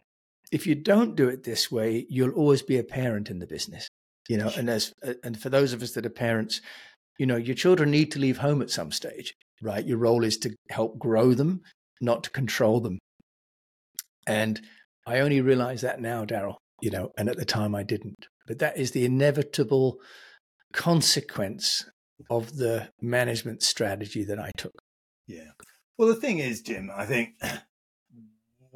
[0.52, 3.88] if you don't do it this way, you'll always be a parent in the business.
[4.28, 6.60] You know, and as uh, and for those of us that are parents,
[7.18, 9.84] you know, your children need to leave home at some stage, right?
[9.84, 11.62] Your role is to help grow them,
[12.00, 12.98] not to control them.
[14.26, 14.60] And
[15.06, 18.26] I only realize that now, Daryl, you know, and at the time I didn't.
[18.46, 19.98] But that is the inevitable
[20.72, 21.88] consequence
[22.30, 24.74] of the management strategy that I took.
[25.26, 25.50] Yeah.
[25.98, 27.30] Well, the thing is, Jim, I think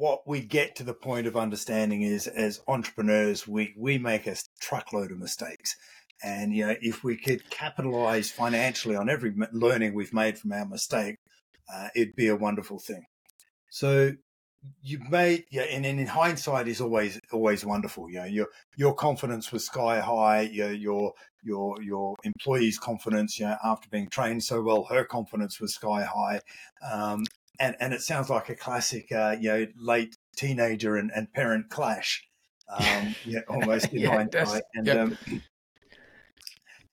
[0.01, 4.35] what we get to the point of understanding is as entrepreneurs, we, we make a
[4.59, 5.75] truckload of mistakes.
[6.23, 10.65] And, you know, if we could capitalize financially on every learning we've made from our
[10.65, 11.17] mistake,
[11.71, 13.03] uh, it'd be a wonderful thing.
[13.69, 14.13] So
[14.81, 19.51] you've made yeah and, in hindsight is always always wonderful you know your your confidence
[19.51, 24.61] was sky high your your your your employees confidence you know after being trained so
[24.61, 26.39] well her confidence was sky high
[26.91, 27.23] um,
[27.61, 31.69] and and it sounds like a classic uh, you know late teenager and, and parent
[31.69, 32.27] clash
[32.77, 34.97] um, yeah almost in yeah, hindsight and yep.
[34.97, 35.17] um,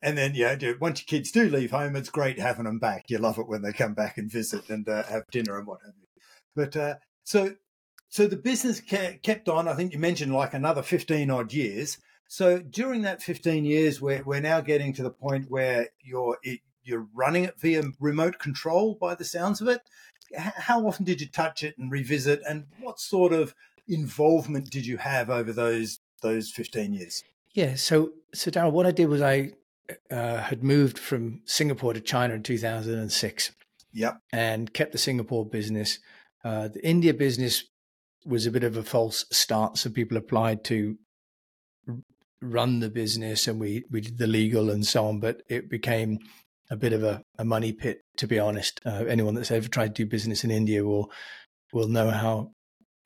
[0.01, 3.07] and then, yeah, once your kids do leave home, it's great having them back.
[3.09, 5.81] You love it when they come back and visit and uh, have dinner and what
[5.85, 6.07] have you.
[6.55, 7.57] But uh, so,
[8.09, 9.67] so the business kept on.
[9.67, 11.99] I think you mentioned like another fifteen odd years.
[12.29, 16.39] So during that fifteen years, we're we're now getting to the point where you're
[16.83, 18.97] you're running it via remote control.
[19.01, 19.81] By the sounds of it,
[20.37, 23.55] how often did you touch it and revisit, and what sort of
[23.87, 27.25] involvement did you have over those those fifteen years?
[27.53, 27.75] Yeah.
[27.75, 29.53] So, so Daryl, what I did was I
[30.11, 33.53] uh, had moved from Singapore to China in 2006.
[33.93, 34.19] Yep.
[34.33, 35.99] And kept the Singapore business.
[36.45, 37.64] Uh, the India business
[38.25, 39.79] was a bit of a false start.
[39.79, 40.99] So people applied to
[42.41, 46.19] run the business and we, we did the legal and so on, but it became
[46.71, 48.81] a bit of a, a money pit, to be honest.
[48.85, 51.11] Uh, anyone that's ever tried to do business in India will
[51.73, 52.51] will know how,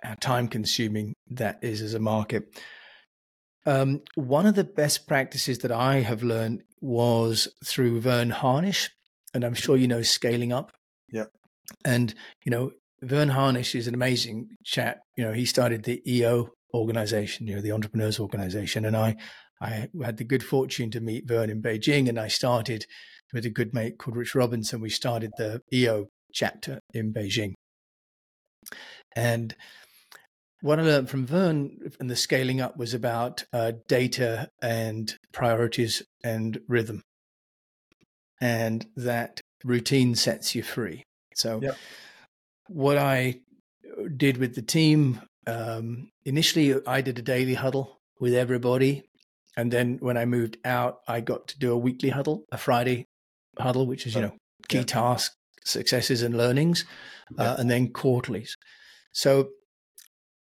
[0.02, 2.44] how time consuming that is as a market.
[3.66, 8.90] Um, one of the best practices that I have learned was through Verne Harnish,
[9.34, 10.72] and I'm sure you know scaling up.
[11.10, 11.26] Yeah.
[11.84, 12.72] And you know,
[13.02, 15.00] Verne Harnish is an amazing chap.
[15.16, 18.84] You know, he started the EO organization, you know, the entrepreneurs organization.
[18.84, 19.16] And I,
[19.60, 22.86] I had the good fortune to meet Verne in Beijing and I started
[23.32, 24.80] with a good mate called Rich Robinson.
[24.80, 27.54] We started the EO chapter in Beijing.
[29.14, 29.54] And
[30.60, 36.02] what I learned from Verne and the scaling up was about uh, data and priorities
[36.22, 37.02] and rhythm.
[38.40, 41.02] And that routine sets you free.
[41.34, 41.76] So, yep
[42.72, 43.40] what I
[44.16, 49.02] did with the team um, initially, I did a daily huddle with everybody.
[49.56, 53.06] And then when I moved out, I got to do a weekly huddle, a Friday
[53.58, 54.36] huddle, which is, you know,
[54.68, 54.84] key yeah.
[54.84, 56.84] tasks, successes, and learnings,
[57.38, 57.50] uh, yeah.
[57.52, 58.56] uh, and then quarterlies.
[59.12, 59.50] So,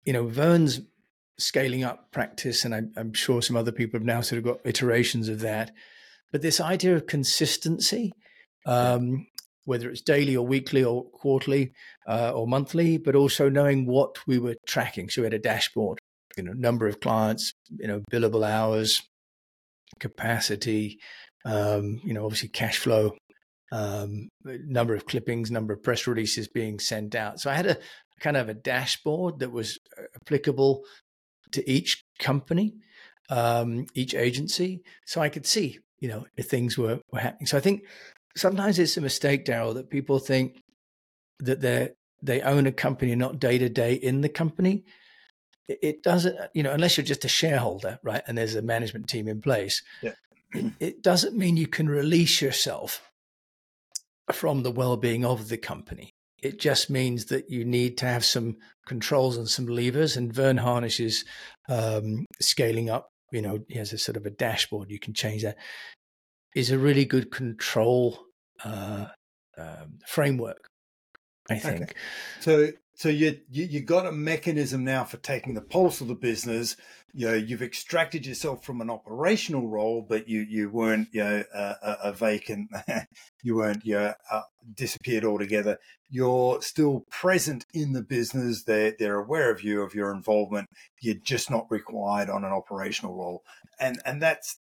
[0.06, 0.82] you know, Verne's
[1.38, 4.66] scaling up practice, and I'm, I'm, sure some other people have now sort of got
[4.66, 5.72] iterations of that.
[6.32, 8.12] But this idea of consistency,
[8.66, 9.28] um,
[9.66, 11.74] whether it's daily or weekly or quarterly
[12.08, 15.10] uh, or monthly, but also knowing what we were tracking.
[15.10, 16.00] So we had a dashboard,
[16.38, 19.02] you know, number of clients, you know, billable hours,
[20.00, 21.00] capacity,
[21.46, 23.16] um, you know, obviously cash flow,
[23.72, 27.40] um, number of clippings, number of press releases being sent out.
[27.40, 27.78] So I had a
[28.20, 30.84] kind of a dashboard that was uh, applicable
[31.52, 32.76] to each company,
[33.30, 37.48] um, each agency, so I could see, you know, if things were, were happening.
[37.48, 37.84] So I think
[38.36, 40.62] sometimes it's a mistake, Daryl, that people think
[41.40, 41.90] that they
[42.22, 44.84] they own a company, not day to day in the company.
[45.68, 48.22] It doesn't, you know, unless you're just a shareholder, right?
[48.28, 49.82] And there's a management team in place.
[50.02, 50.14] Yeah.
[50.80, 53.02] It doesn't mean you can release yourself
[54.32, 56.10] from the well-being of the company.
[56.42, 60.18] It just means that you need to have some controls and some levers.
[60.18, 61.26] And Verne Harnish is
[61.70, 63.10] um, scaling up.
[63.32, 64.92] You know, he has a sort of a dashboard.
[64.92, 65.58] You can change that.
[66.56, 68.20] Is a really good control
[68.64, 69.08] uh,
[69.58, 70.68] um, framework.
[71.50, 71.82] I think.
[71.82, 71.94] Okay.
[72.40, 76.16] So so you, you you got a mechanism now for taking the pulse of the
[76.16, 76.78] business.
[77.14, 81.44] You know, you've extracted yourself from an operational role, but you you weren't you know
[81.54, 82.70] a, a vacant.
[83.44, 84.42] you weren't you know, uh,
[84.74, 85.78] disappeared altogether.
[86.10, 88.64] You're still present in the business.
[88.64, 90.70] They're they're aware of you of your involvement.
[91.02, 93.44] You're just not required on an operational role,
[93.78, 94.60] and and that's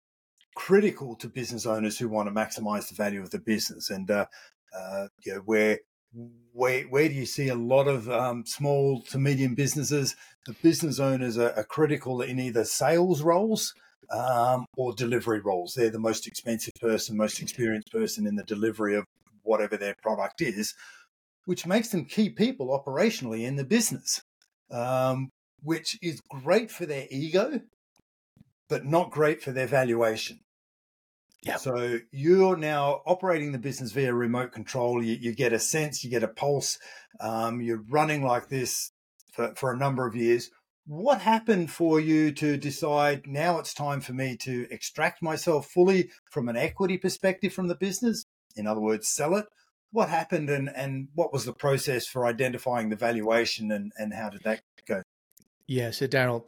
[0.56, 3.90] critical to business owners who want to maximize the value of the business.
[3.90, 4.28] And uh,
[4.78, 5.80] uh, you know, where
[6.54, 10.16] where where do you see a lot of um, small to medium businesses?
[10.46, 13.74] The business owners are, are critical in either sales roles
[14.12, 15.74] um, or delivery roles.
[15.74, 19.06] They're the most expensive person, most experienced person in the delivery of
[19.44, 20.74] whatever their product is,
[21.46, 24.22] which makes them key people operationally in the business,
[24.72, 25.30] um,
[25.62, 27.62] which is great for their ego,
[28.68, 30.40] but not great for their valuation.
[31.44, 31.56] Yeah.
[31.56, 35.02] So you're now operating the business via remote control.
[35.02, 36.80] You, you get a sense, you get a pulse.
[37.20, 38.92] Um, you're running like this
[39.32, 40.50] for, for a number of years.
[40.86, 46.10] What happened for you to decide now it's time for me to extract myself fully
[46.30, 48.26] from an equity perspective from the business?
[48.56, 49.46] In other words, sell it.
[49.92, 54.30] What happened and, and what was the process for identifying the valuation and, and how
[54.30, 55.04] did that go?
[55.68, 56.46] Yeah, so Daryl,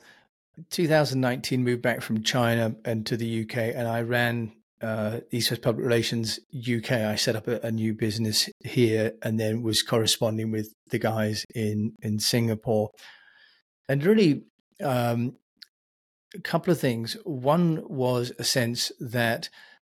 [0.72, 5.62] 2019 moved back from China and to the UK, and I ran uh, East West
[5.62, 10.52] Public Relations UK, I set up a, a, new business here and then was corresponding
[10.52, 12.90] with the guys in, in Singapore.
[13.88, 14.44] And really,
[14.84, 15.36] um,
[16.34, 17.18] a couple of things.
[17.24, 19.50] One was a sense that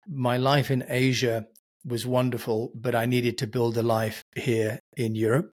[0.07, 1.47] my life in Asia
[1.85, 5.51] was wonderful, but I needed to build a life here in Europe.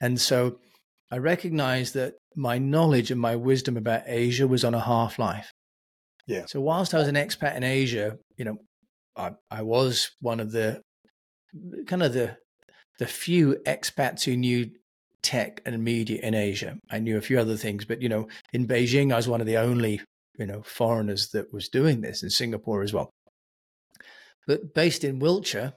[0.00, 0.58] And so
[1.10, 5.52] I recognized that my knowledge and my wisdom about Asia was on a half life.
[6.26, 6.46] Yeah.
[6.46, 8.58] So whilst I was an expat in Asia, you know,
[9.16, 10.80] I, I was one of the
[11.86, 12.36] kind of the
[12.98, 14.70] the few expats who knew
[15.22, 16.78] tech and media in Asia.
[16.90, 19.46] I knew a few other things, but you know, in Beijing, I was one of
[19.46, 20.00] the only
[20.38, 23.10] you know foreigners that was doing this in Singapore as well.
[24.46, 25.74] But based in Wiltshire,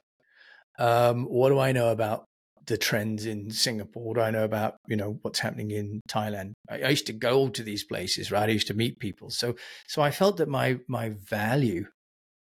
[0.79, 2.25] um, what do I know about
[2.65, 4.03] the trends in Singapore?
[4.03, 6.53] What do I know about you know what's happening in Thailand?
[6.69, 8.49] I, I used to go to these places, right?
[8.49, 9.55] I used to meet people, so
[9.87, 11.85] so I felt that my my value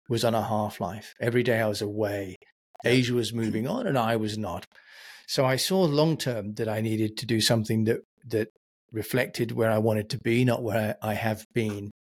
[0.10, 1.14] was on a half life.
[1.20, 2.38] Every day I was away.
[2.84, 4.68] Asia was moving on and I was not.
[5.28, 8.50] So I saw long term that I needed to do something that that
[8.92, 11.92] reflected where I wanted to be, not where I have been.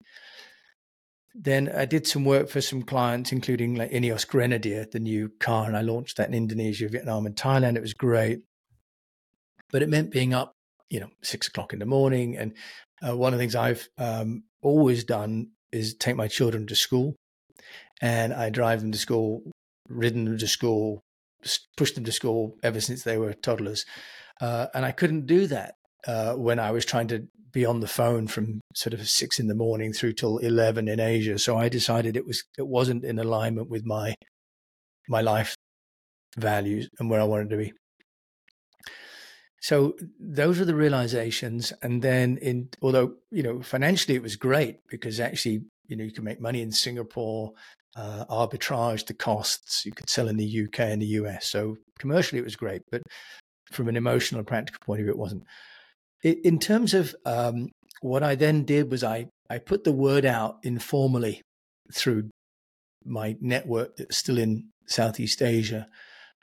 [1.35, 5.67] Then I did some work for some clients, including like Ineos Grenadier, the new car,
[5.67, 7.77] and I launched that in Indonesia, Vietnam, and Thailand.
[7.77, 8.41] It was great,
[9.71, 10.53] but it meant being up,
[10.91, 12.37] you know, six o'clock in the morning.
[12.37, 12.55] And
[13.07, 17.17] uh, one of the things I've um, always done is take my children to school
[18.03, 19.43] and I drive them to school,
[19.89, 21.01] ridden them to school,
[21.77, 23.87] pushed them to school ever since they were toddlers.
[24.41, 25.75] Uh, and I couldn't do that
[26.07, 29.47] uh, when I was trying to be on the phone from sort of six in
[29.47, 31.39] the morning through till eleven in Asia.
[31.39, 34.15] So I decided it was it wasn't in alignment with my
[35.09, 35.55] my life
[36.37, 37.73] values and where I wanted to be.
[39.61, 44.81] So those are the realizations, and then in although you know financially it was great
[44.89, 47.53] because actually you know you can make money in Singapore,
[47.97, 49.85] uh, arbitrage the costs.
[49.85, 51.47] You could sell in the UK and the US.
[51.47, 53.03] So commercially, it was great, but
[53.71, 55.45] from an emotional and practical point of view, it wasn't.
[56.23, 57.69] in terms of um,
[58.01, 61.43] what I then did was I I put the word out informally
[61.93, 62.31] through
[63.05, 65.89] my network that's still in Southeast Asia,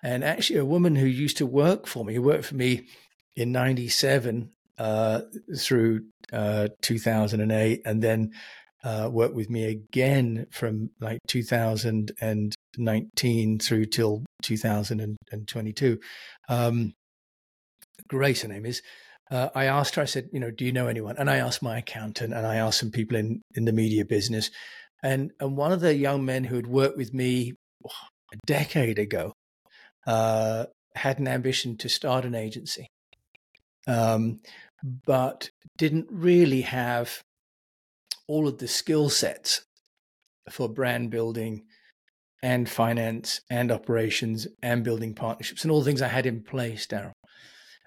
[0.03, 2.87] and actually a woman who used to work for me, who worked for me
[3.35, 5.21] in '97 uh,
[5.57, 8.31] through uh, 2008, and then
[8.83, 15.99] uh, worked with me again from like 2019 through till 2022.
[16.47, 16.93] Um,
[18.07, 18.81] Grace, her name is.
[19.29, 21.17] Uh, I asked her, I said, you know, do you know anyone?
[21.17, 24.49] And I asked my accountant and I asked some people in, in the media business.
[25.03, 27.53] And, and one of the young men who had worked with me
[28.33, 29.33] a decade ago
[30.07, 30.65] uh,
[30.95, 32.87] had an ambition to start an agency,
[33.87, 34.39] um,
[35.05, 37.21] but didn't really have
[38.29, 39.65] all of the skill sets
[40.49, 41.63] for brand building
[42.41, 46.87] and finance and operations and building partnerships and all the things I had in place,
[46.87, 47.11] Daryl.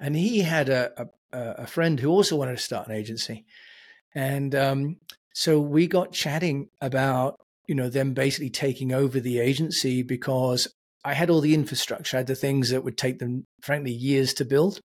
[0.01, 3.47] And he had a, a, a, friend who also wanted to start an agency.
[4.15, 4.97] And um,
[5.33, 7.37] so we got chatting about,
[7.69, 10.69] you know, them basically taking over the agency because
[11.05, 12.17] I had all the infrastructure.
[12.17, 14.81] I had the things that would take them, frankly, years to build.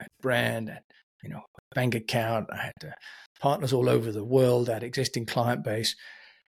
[0.00, 0.72] I brand,
[1.22, 1.42] you know,
[1.74, 2.48] bank account.
[2.52, 2.92] I had uh,
[3.40, 5.96] partners all over the world, had existing client base.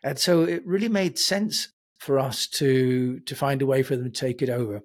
[0.03, 1.69] And so it really made sense
[1.99, 4.83] for us to to find a way for them to take it over.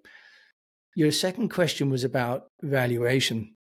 [0.95, 3.56] Your second question was about valuation.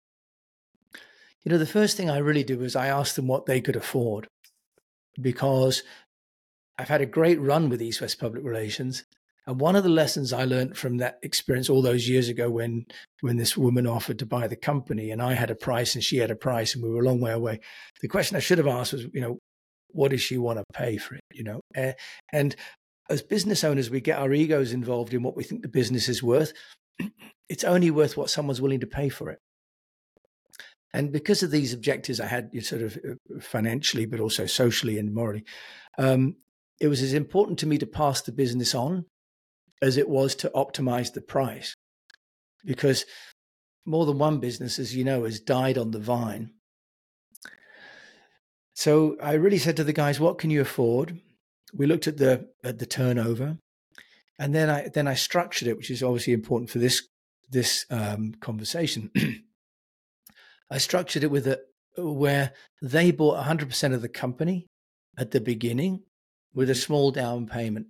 [1.43, 3.75] You know, the first thing I really did was I asked them what they could
[3.75, 4.27] afford
[5.19, 5.83] because
[6.77, 9.05] I've had a great run with East West Public Relations.
[9.51, 12.85] And one of the lessons I learned from that experience all those years ago when
[13.19, 16.19] when this woman offered to buy the company and I had a price and she
[16.19, 17.59] had a price and we were a long way away.
[17.99, 19.39] The question I should have asked was, you know,
[19.89, 21.21] what does she want to pay for it?
[21.33, 21.91] You know, uh,
[22.31, 22.55] and
[23.09, 26.23] as business owners, we get our egos involved in what we think the business is
[26.23, 26.53] worth.
[27.49, 29.39] It's only worth what someone's willing to pay for it.
[30.93, 35.13] And because of these objectives I had, sort of uh, financially, but also socially and
[35.13, 35.43] morally,
[35.97, 36.37] um,
[36.79, 39.05] it was as important to me to pass the business on
[39.81, 41.73] as it was to optimize the price.
[42.65, 43.05] Because
[43.85, 46.51] more than one business, as you know, has died on the vine.
[48.73, 51.19] So I really said to the guys, what can you afford?
[51.73, 53.57] we looked at the at the turnover,
[54.37, 57.07] and then I then I structured it, which is obviously important for this
[57.49, 59.11] this um, conversation.
[60.71, 61.61] I structured it with a
[61.97, 64.67] where they bought 100% of the company
[65.17, 66.03] at the beginning
[66.53, 67.87] with a small down payment.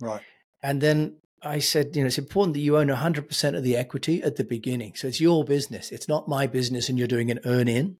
[0.00, 0.22] Right.
[0.66, 4.20] And then I said, you know, it's important that you own 100% of the equity
[4.24, 4.96] at the beginning.
[4.96, 5.92] So it's your business.
[5.92, 7.98] It's not my business and you're doing an earn in.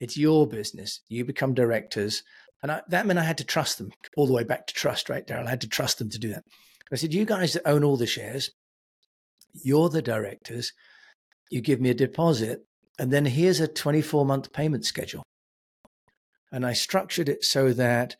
[0.00, 1.00] It's your business.
[1.10, 2.22] You become directors.
[2.62, 5.10] And I, that meant I had to trust them all the way back to trust,
[5.10, 5.46] right, Daryl?
[5.46, 6.44] I had to trust them to do that.
[6.90, 8.52] I said, You guys that own all the shares,
[9.52, 10.72] you're the directors.
[11.50, 12.64] You give me a deposit,
[12.98, 15.22] and then here's a 24 month payment schedule.
[16.50, 18.16] And I structured it so that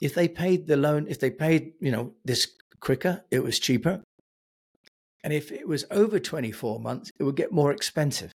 [0.00, 2.48] if they paid the loan, if they paid, you know, this
[2.80, 4.02] quicker, it was cheaper.
[5.22, 8.32] And if it was over 24 months, it would get more expensive.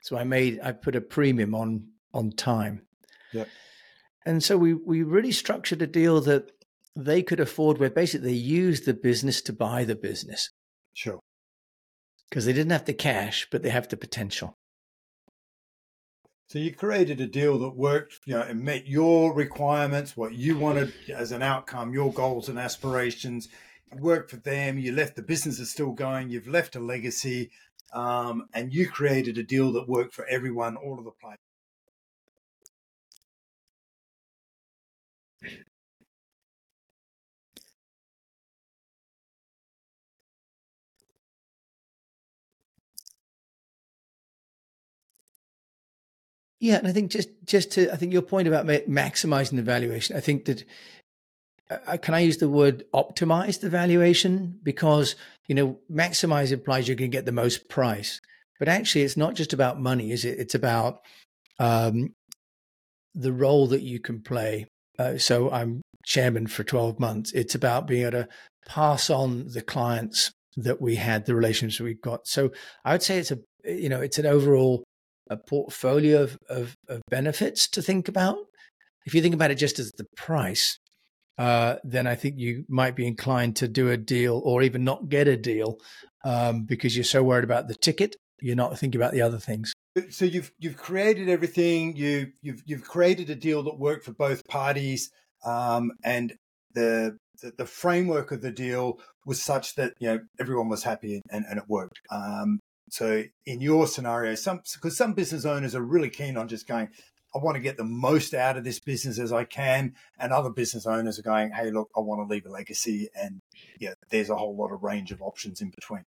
[0.00, 2.82] So I made, I put a premium on on time.
[3.32, 3.48] Yep.
[4.26, 6.50] And so we we really structured a deal that
[6.96, 10.50] they could afford where basically they used the business to buy the business.
[10.92, 11.20] Sure.
[12.28, 14.54] Because they didn't have the cash, but they have the potential.
[16.50, 20.58] So you created a deal that worked, you know, and met your requirements, what you
[20.58, 23.48] wanted as an outcome, your goals and aspirations.
[23.92, 24.76] It worked for them.
[24.76, 26.28] You left the business is still going.
[26.28, 27.52] You've left a legacy,
[27.92, 31.38] um, and you created a deal that worked for everyone, all of the players.
[46.60, 50.16] Yeah, and I think just just to I think your point about maximizing the valuation.
[50.16, 50.64] I think that
[51.70, 55.16] uh, can I use the word optimize the valuation because
[55.48, 58.20] you know maximize implies you're going to get the most price,
[58.58, 60.38] but actually it's not just about money, is it?
[60.38, 61.00] It's about
[61.58, 62.12] um,
[63.14, 64.66] the role that you can play.
[64.98, 67.32] Uh, so I'm chairman for 12 months.
[67.32, 68.28] It's about being able to
[68.66, 72.26] pass on the clients that we had, the relationships we've got.
[72.26, 72.50] So
[72.84, 74.84] I would say it's a you know it's an overall
[75.30, 78.36] a portfolio of, of, of benefits to think about.
[79.06, 80.78] If you think about it just as the price,
[81.38, 85.08] uh, then I think you might be inclined to do a deal or even not
[85.08, 85.78] get a deal
[86.24, 89.72] um, because you're so worried about the ticket, you're not thinking about the other things.
[90.10, 91.96] So you've you've created everything.
[91.96, 95.10] You you've you've created a deal that worked for both parties,
[95.44, 96.34] um, and
[96.74, 101.22] the, the, the framework of the deal was such that you know everyone was happy
[101.30, 102.00] and, and it worked.
[102.10, 102.60] Um,
[102.90, 106.88] so in your scenario, some because some business owners are really keen on just going,
[107.34, 110.50] I want to get the most out of this business as I can, and other
[110.50, 113.40] business owners are going, Hey, look, I want to leave a legacy, and
[113.78, 116.04] yeah, there's a whole lot of range of options in between.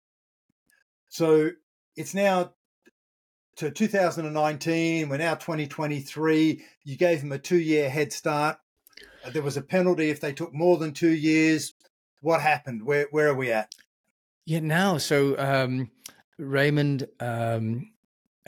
[1.08, 1.50] So
[1.96, 2.52] it's now
[3.56, 5.08] to 2019.
[5.08, 6.64] We're now 2023.
[6.84, 8.58] You gave them a two-year head start.
[9.32, 11.74] There was a penalty if they took more than two years.
[12.22, 12.84] What happened?
[12.84, 13.72] Where where are we at?
[14.46, 15.90] Yeah, now so um,
[16.38, 17.92] Raymond um,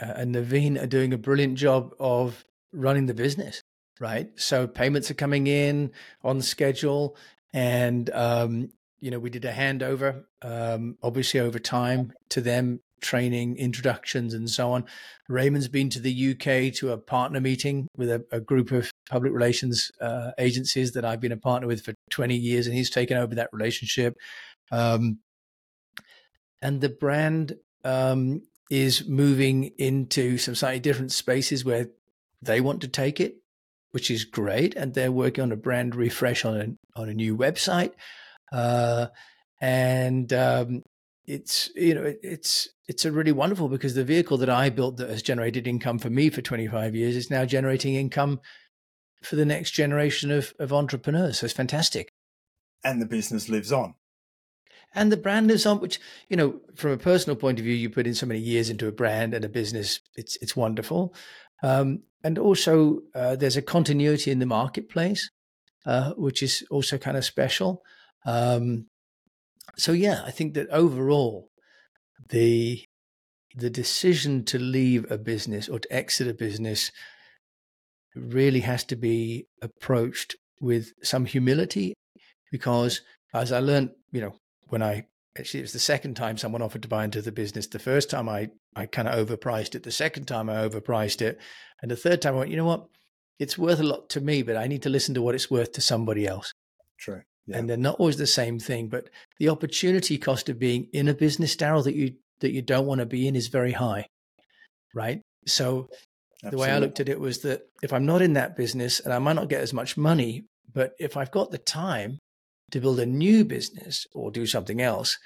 [0.01, 3.63] uh, and Naveen are doing a brilliant job of running the business,
[4.01, 4.29] right?
[4.37, 7.17] So payments are coming in on schedule,
[7.53, 8.71] and um,
[9.01, 14.49] you know, we did a handover, um, obviously over time to them, training, introductions, and
[14.49, 14.85] so on.
[15.29, 19.33] Raymond's been to the UK to a partner meeting with a, a group of public
[19.33, 23.17] relations uh, agencies that I've been a partner with for 20 years, and he's taken
[23.17, 24.17] over that relationship.
[24.73, 25.19] Um,
[26.63, 31.89] and the brand um, is moving into some slightly different spaces where
[32.43, 33.37] they want to take it,
[33.93, 34.75] which is great.
[34.75, 37.93] And they're working on a brand refresh on a on a new website,
[38.53, 39.07] uh,
[39.61, 40.83] and um,
[41.27, 44.97] it's you know it, it's it's a really wonderful because the vehicle that I built
[44.99, 48.41] that has generated income for me for 25 years is now generating income
[49.23, 51.39] for the next generation of of entrepreneurs.
[51.39, 52.09] So it's fantastic.
[52.83, 53.95] And the business lives on
[54.95, 57.91] and the brand lives on which you know from a personal point of view you
[57.91, 61.15] put in so many years into a brand and a business it's it's wonderful.
[61.63, 65.31] Um, and also uh, there's a continuity in the marketplace
[65.87, 67.83] uh, which is also kind of special.
[68.27, 68.87] Um,
[69.77, 71.49] so yeah i think that overall
[72.31, 72.83] the
[73.57, 76.91] the decision to leave a business or to exit a business
[78.15, 81.95] really has to be approached with some humility
[82.51, 83.01] because
[83.33, 84.35] as i learned you know
[84.75, 85.07] when I
[85.39, 87.69] actually it was the second time someone offered to buy into the business.
[87.69, 89.85] The first time I I kind of overpriced it.
[89.85, 91.41] The second time I overpriced it,
[91.81, 92.89] and the third time I went, you know what,
[93.39, 95.71] it's worth a lot to me, but I need to listen to what it's worth
[95.75, 96.53] to somebody else.
[96.99, 97.23] True.
[97.47, 97.59] Yeah.
[97.59, 101.15] And they're not always the same thing, but the opportunity cost of being in a
[101.15, 104.09] business, Daryl, that you that you don't want to be in is very high,
[104.93, 105.23] right?
[105.47, 105.89] So
[106.43, 106.51] Absolutely.
[106.51, 109.15] the way I looked at it was that if I'm not in that business and
[109.15, 112.19] I might not get as much money, but if I've got the time
[112.75, 115.17] to build a new business or do something else,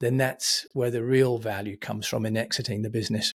[0.00, 3.32] then that's where the real value comes from in exiting the business.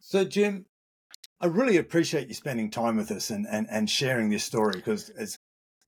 [0.00, 0.66] So, Jim,
[1.40, 5.10] I really appreciate you spending time with us and, and, and sharing this story because
[5.18, 5.36] it's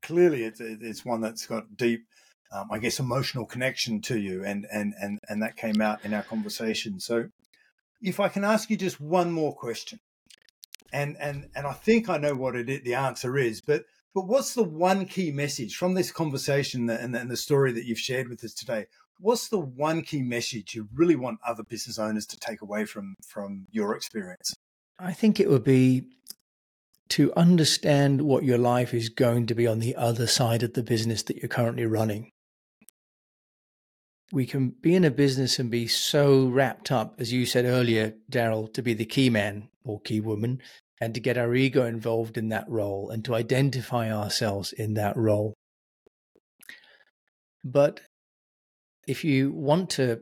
[0.03, 2.01] clearly it's, it's one that's got deep,
[2.53, 6.13] um, I guess, emotional connection to you, and, and, and, and that came out in
[6.13, 6.99] our conversation.
[6.99, 7.29] So,
[8.03, 10.01] if I can ask you just one more question,
[10.93, 14.55] and and and I think I know what it the answer is, but but what's
[14.55, 18.55] the one key message from this conversation and, the story that you've shared with us
[18.55, 18.87] today?
[19.19, 23.17] What's the one key message you really want other business owners to take away from
[23.27, 24.55] from your experience?
[24.99, 26.05] I think it would be
[27.11, 30.83] to understand what your life is going to be on the other side of the
[30.83, 32.31] business that you're currently running.
[34.33, 38.15] We can be in a business and be so wrapped up, as you said earlier,
[38.31, 40.63] Daryl, to be the key man or key woman,
[41.01, 45.17] and to get our ego involved in that role and to identify ourselves in that
[45.17, 45.55] role.
[47.65, 48.01] But
[49.07, 50.21] if you want to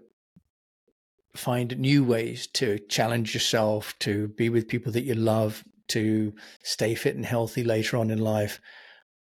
[1.36, 6.94] find new ways to challenge yourself, to be with people that you love, to stay
[6.94, 8.60] fit and healthy later on in life,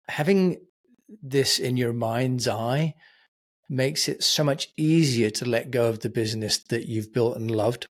[0.08, 0.58] having
[1.22, 2.96] this in your mind's eye
[3.70, 7.52] makes it so much easier to let go of the business that you've built and
[7.52, 7.88] loved.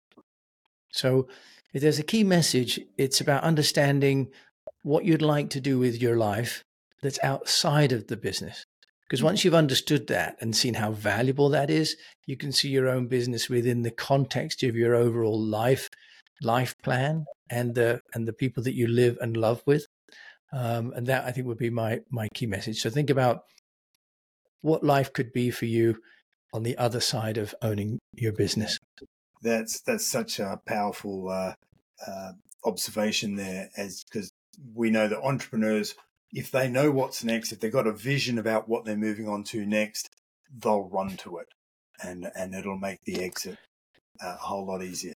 [0.89, 1.27] So
[1.73, 4.29] if there's a key message, it's about understanding
[4.83, 6.63] what you'd like to do with your life
[7.01, 8.65] that's outside of the business.
[9.07, 11.95] Because once you've understood that and seen how valuable that is,
[12.25, 15.89] you can see your own business within the context of your overall life,
[16.41, 19.85] life plan, and the and the people that you live and love with.
[20.51, 22.81] Um, and that I think would be my my key message.
[22.81, 23.43] So think about
[24.61, 25.99] what life could be for you
[26.53, 28.77] on the other side of owning your business
[29.47, 31.53] that's that's such a powerful uh,
[32.05, 32.31] uh,
[32.65, 34.31] observation there, as because
[34.73, 35.95] we know that entrepreneurs,
[36.31, 39.43] if they know what's next, if they've got a vision about what they're moving on
[39.45, 40.09] to next,
[40.55, 41.47] they'll run to it,
[42.03, 43.57] and and it'll make the exit
[44.23, 45.13] uh, a whole lot easier.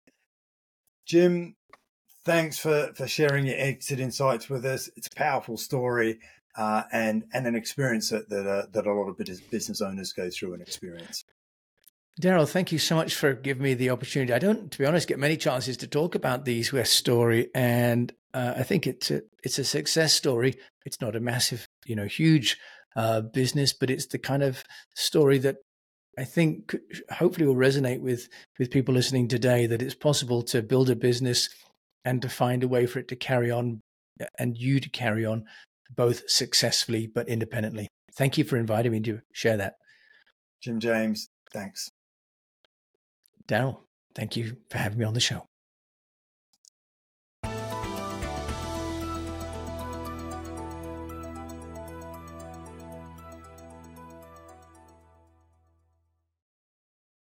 [1.06, 1.56] Jim,
[2.26, 4.90] thanks for for sharing your exit insights with us.
[4.96, 6.20] It's a powerful story.
[6.54, 9.18] Uh, and and an experience that that, uh, that a lot of
[9.50, 11.24] business owners go through and experience.
[12.22, 14.32] Daryl, thank you so much for giving me the opportunity.
[14.32, 17.50] I don't, to be honest, get many chances to talk about the East West story,
[17.56, 20.54] and uh, I think it's a it's a success story.
[20.86, 22.60] It's not a massive, you know, huge
[22.96, 24.64] uh, business, but it's the kind of
[24.94, 25.58] story that
[26.16, 26.76] I think
[27.12, 29.66] hopefully will resonate with with people listening today.
[29.66, 31.50] That it's possible to build a business
[32.06, 33.82] and to find a way for it to carry on,
[34.38, 35.46] and you to carry on
[35.96, 37.88] both successfully but independently.
[38.14, 39.74] Thank you for inviting me to share that.
[40.62, 41.90] Jim James, thanks.
[43.48, 43.80] Daryl,
[44.16, 45.48] thank you for having me on the show.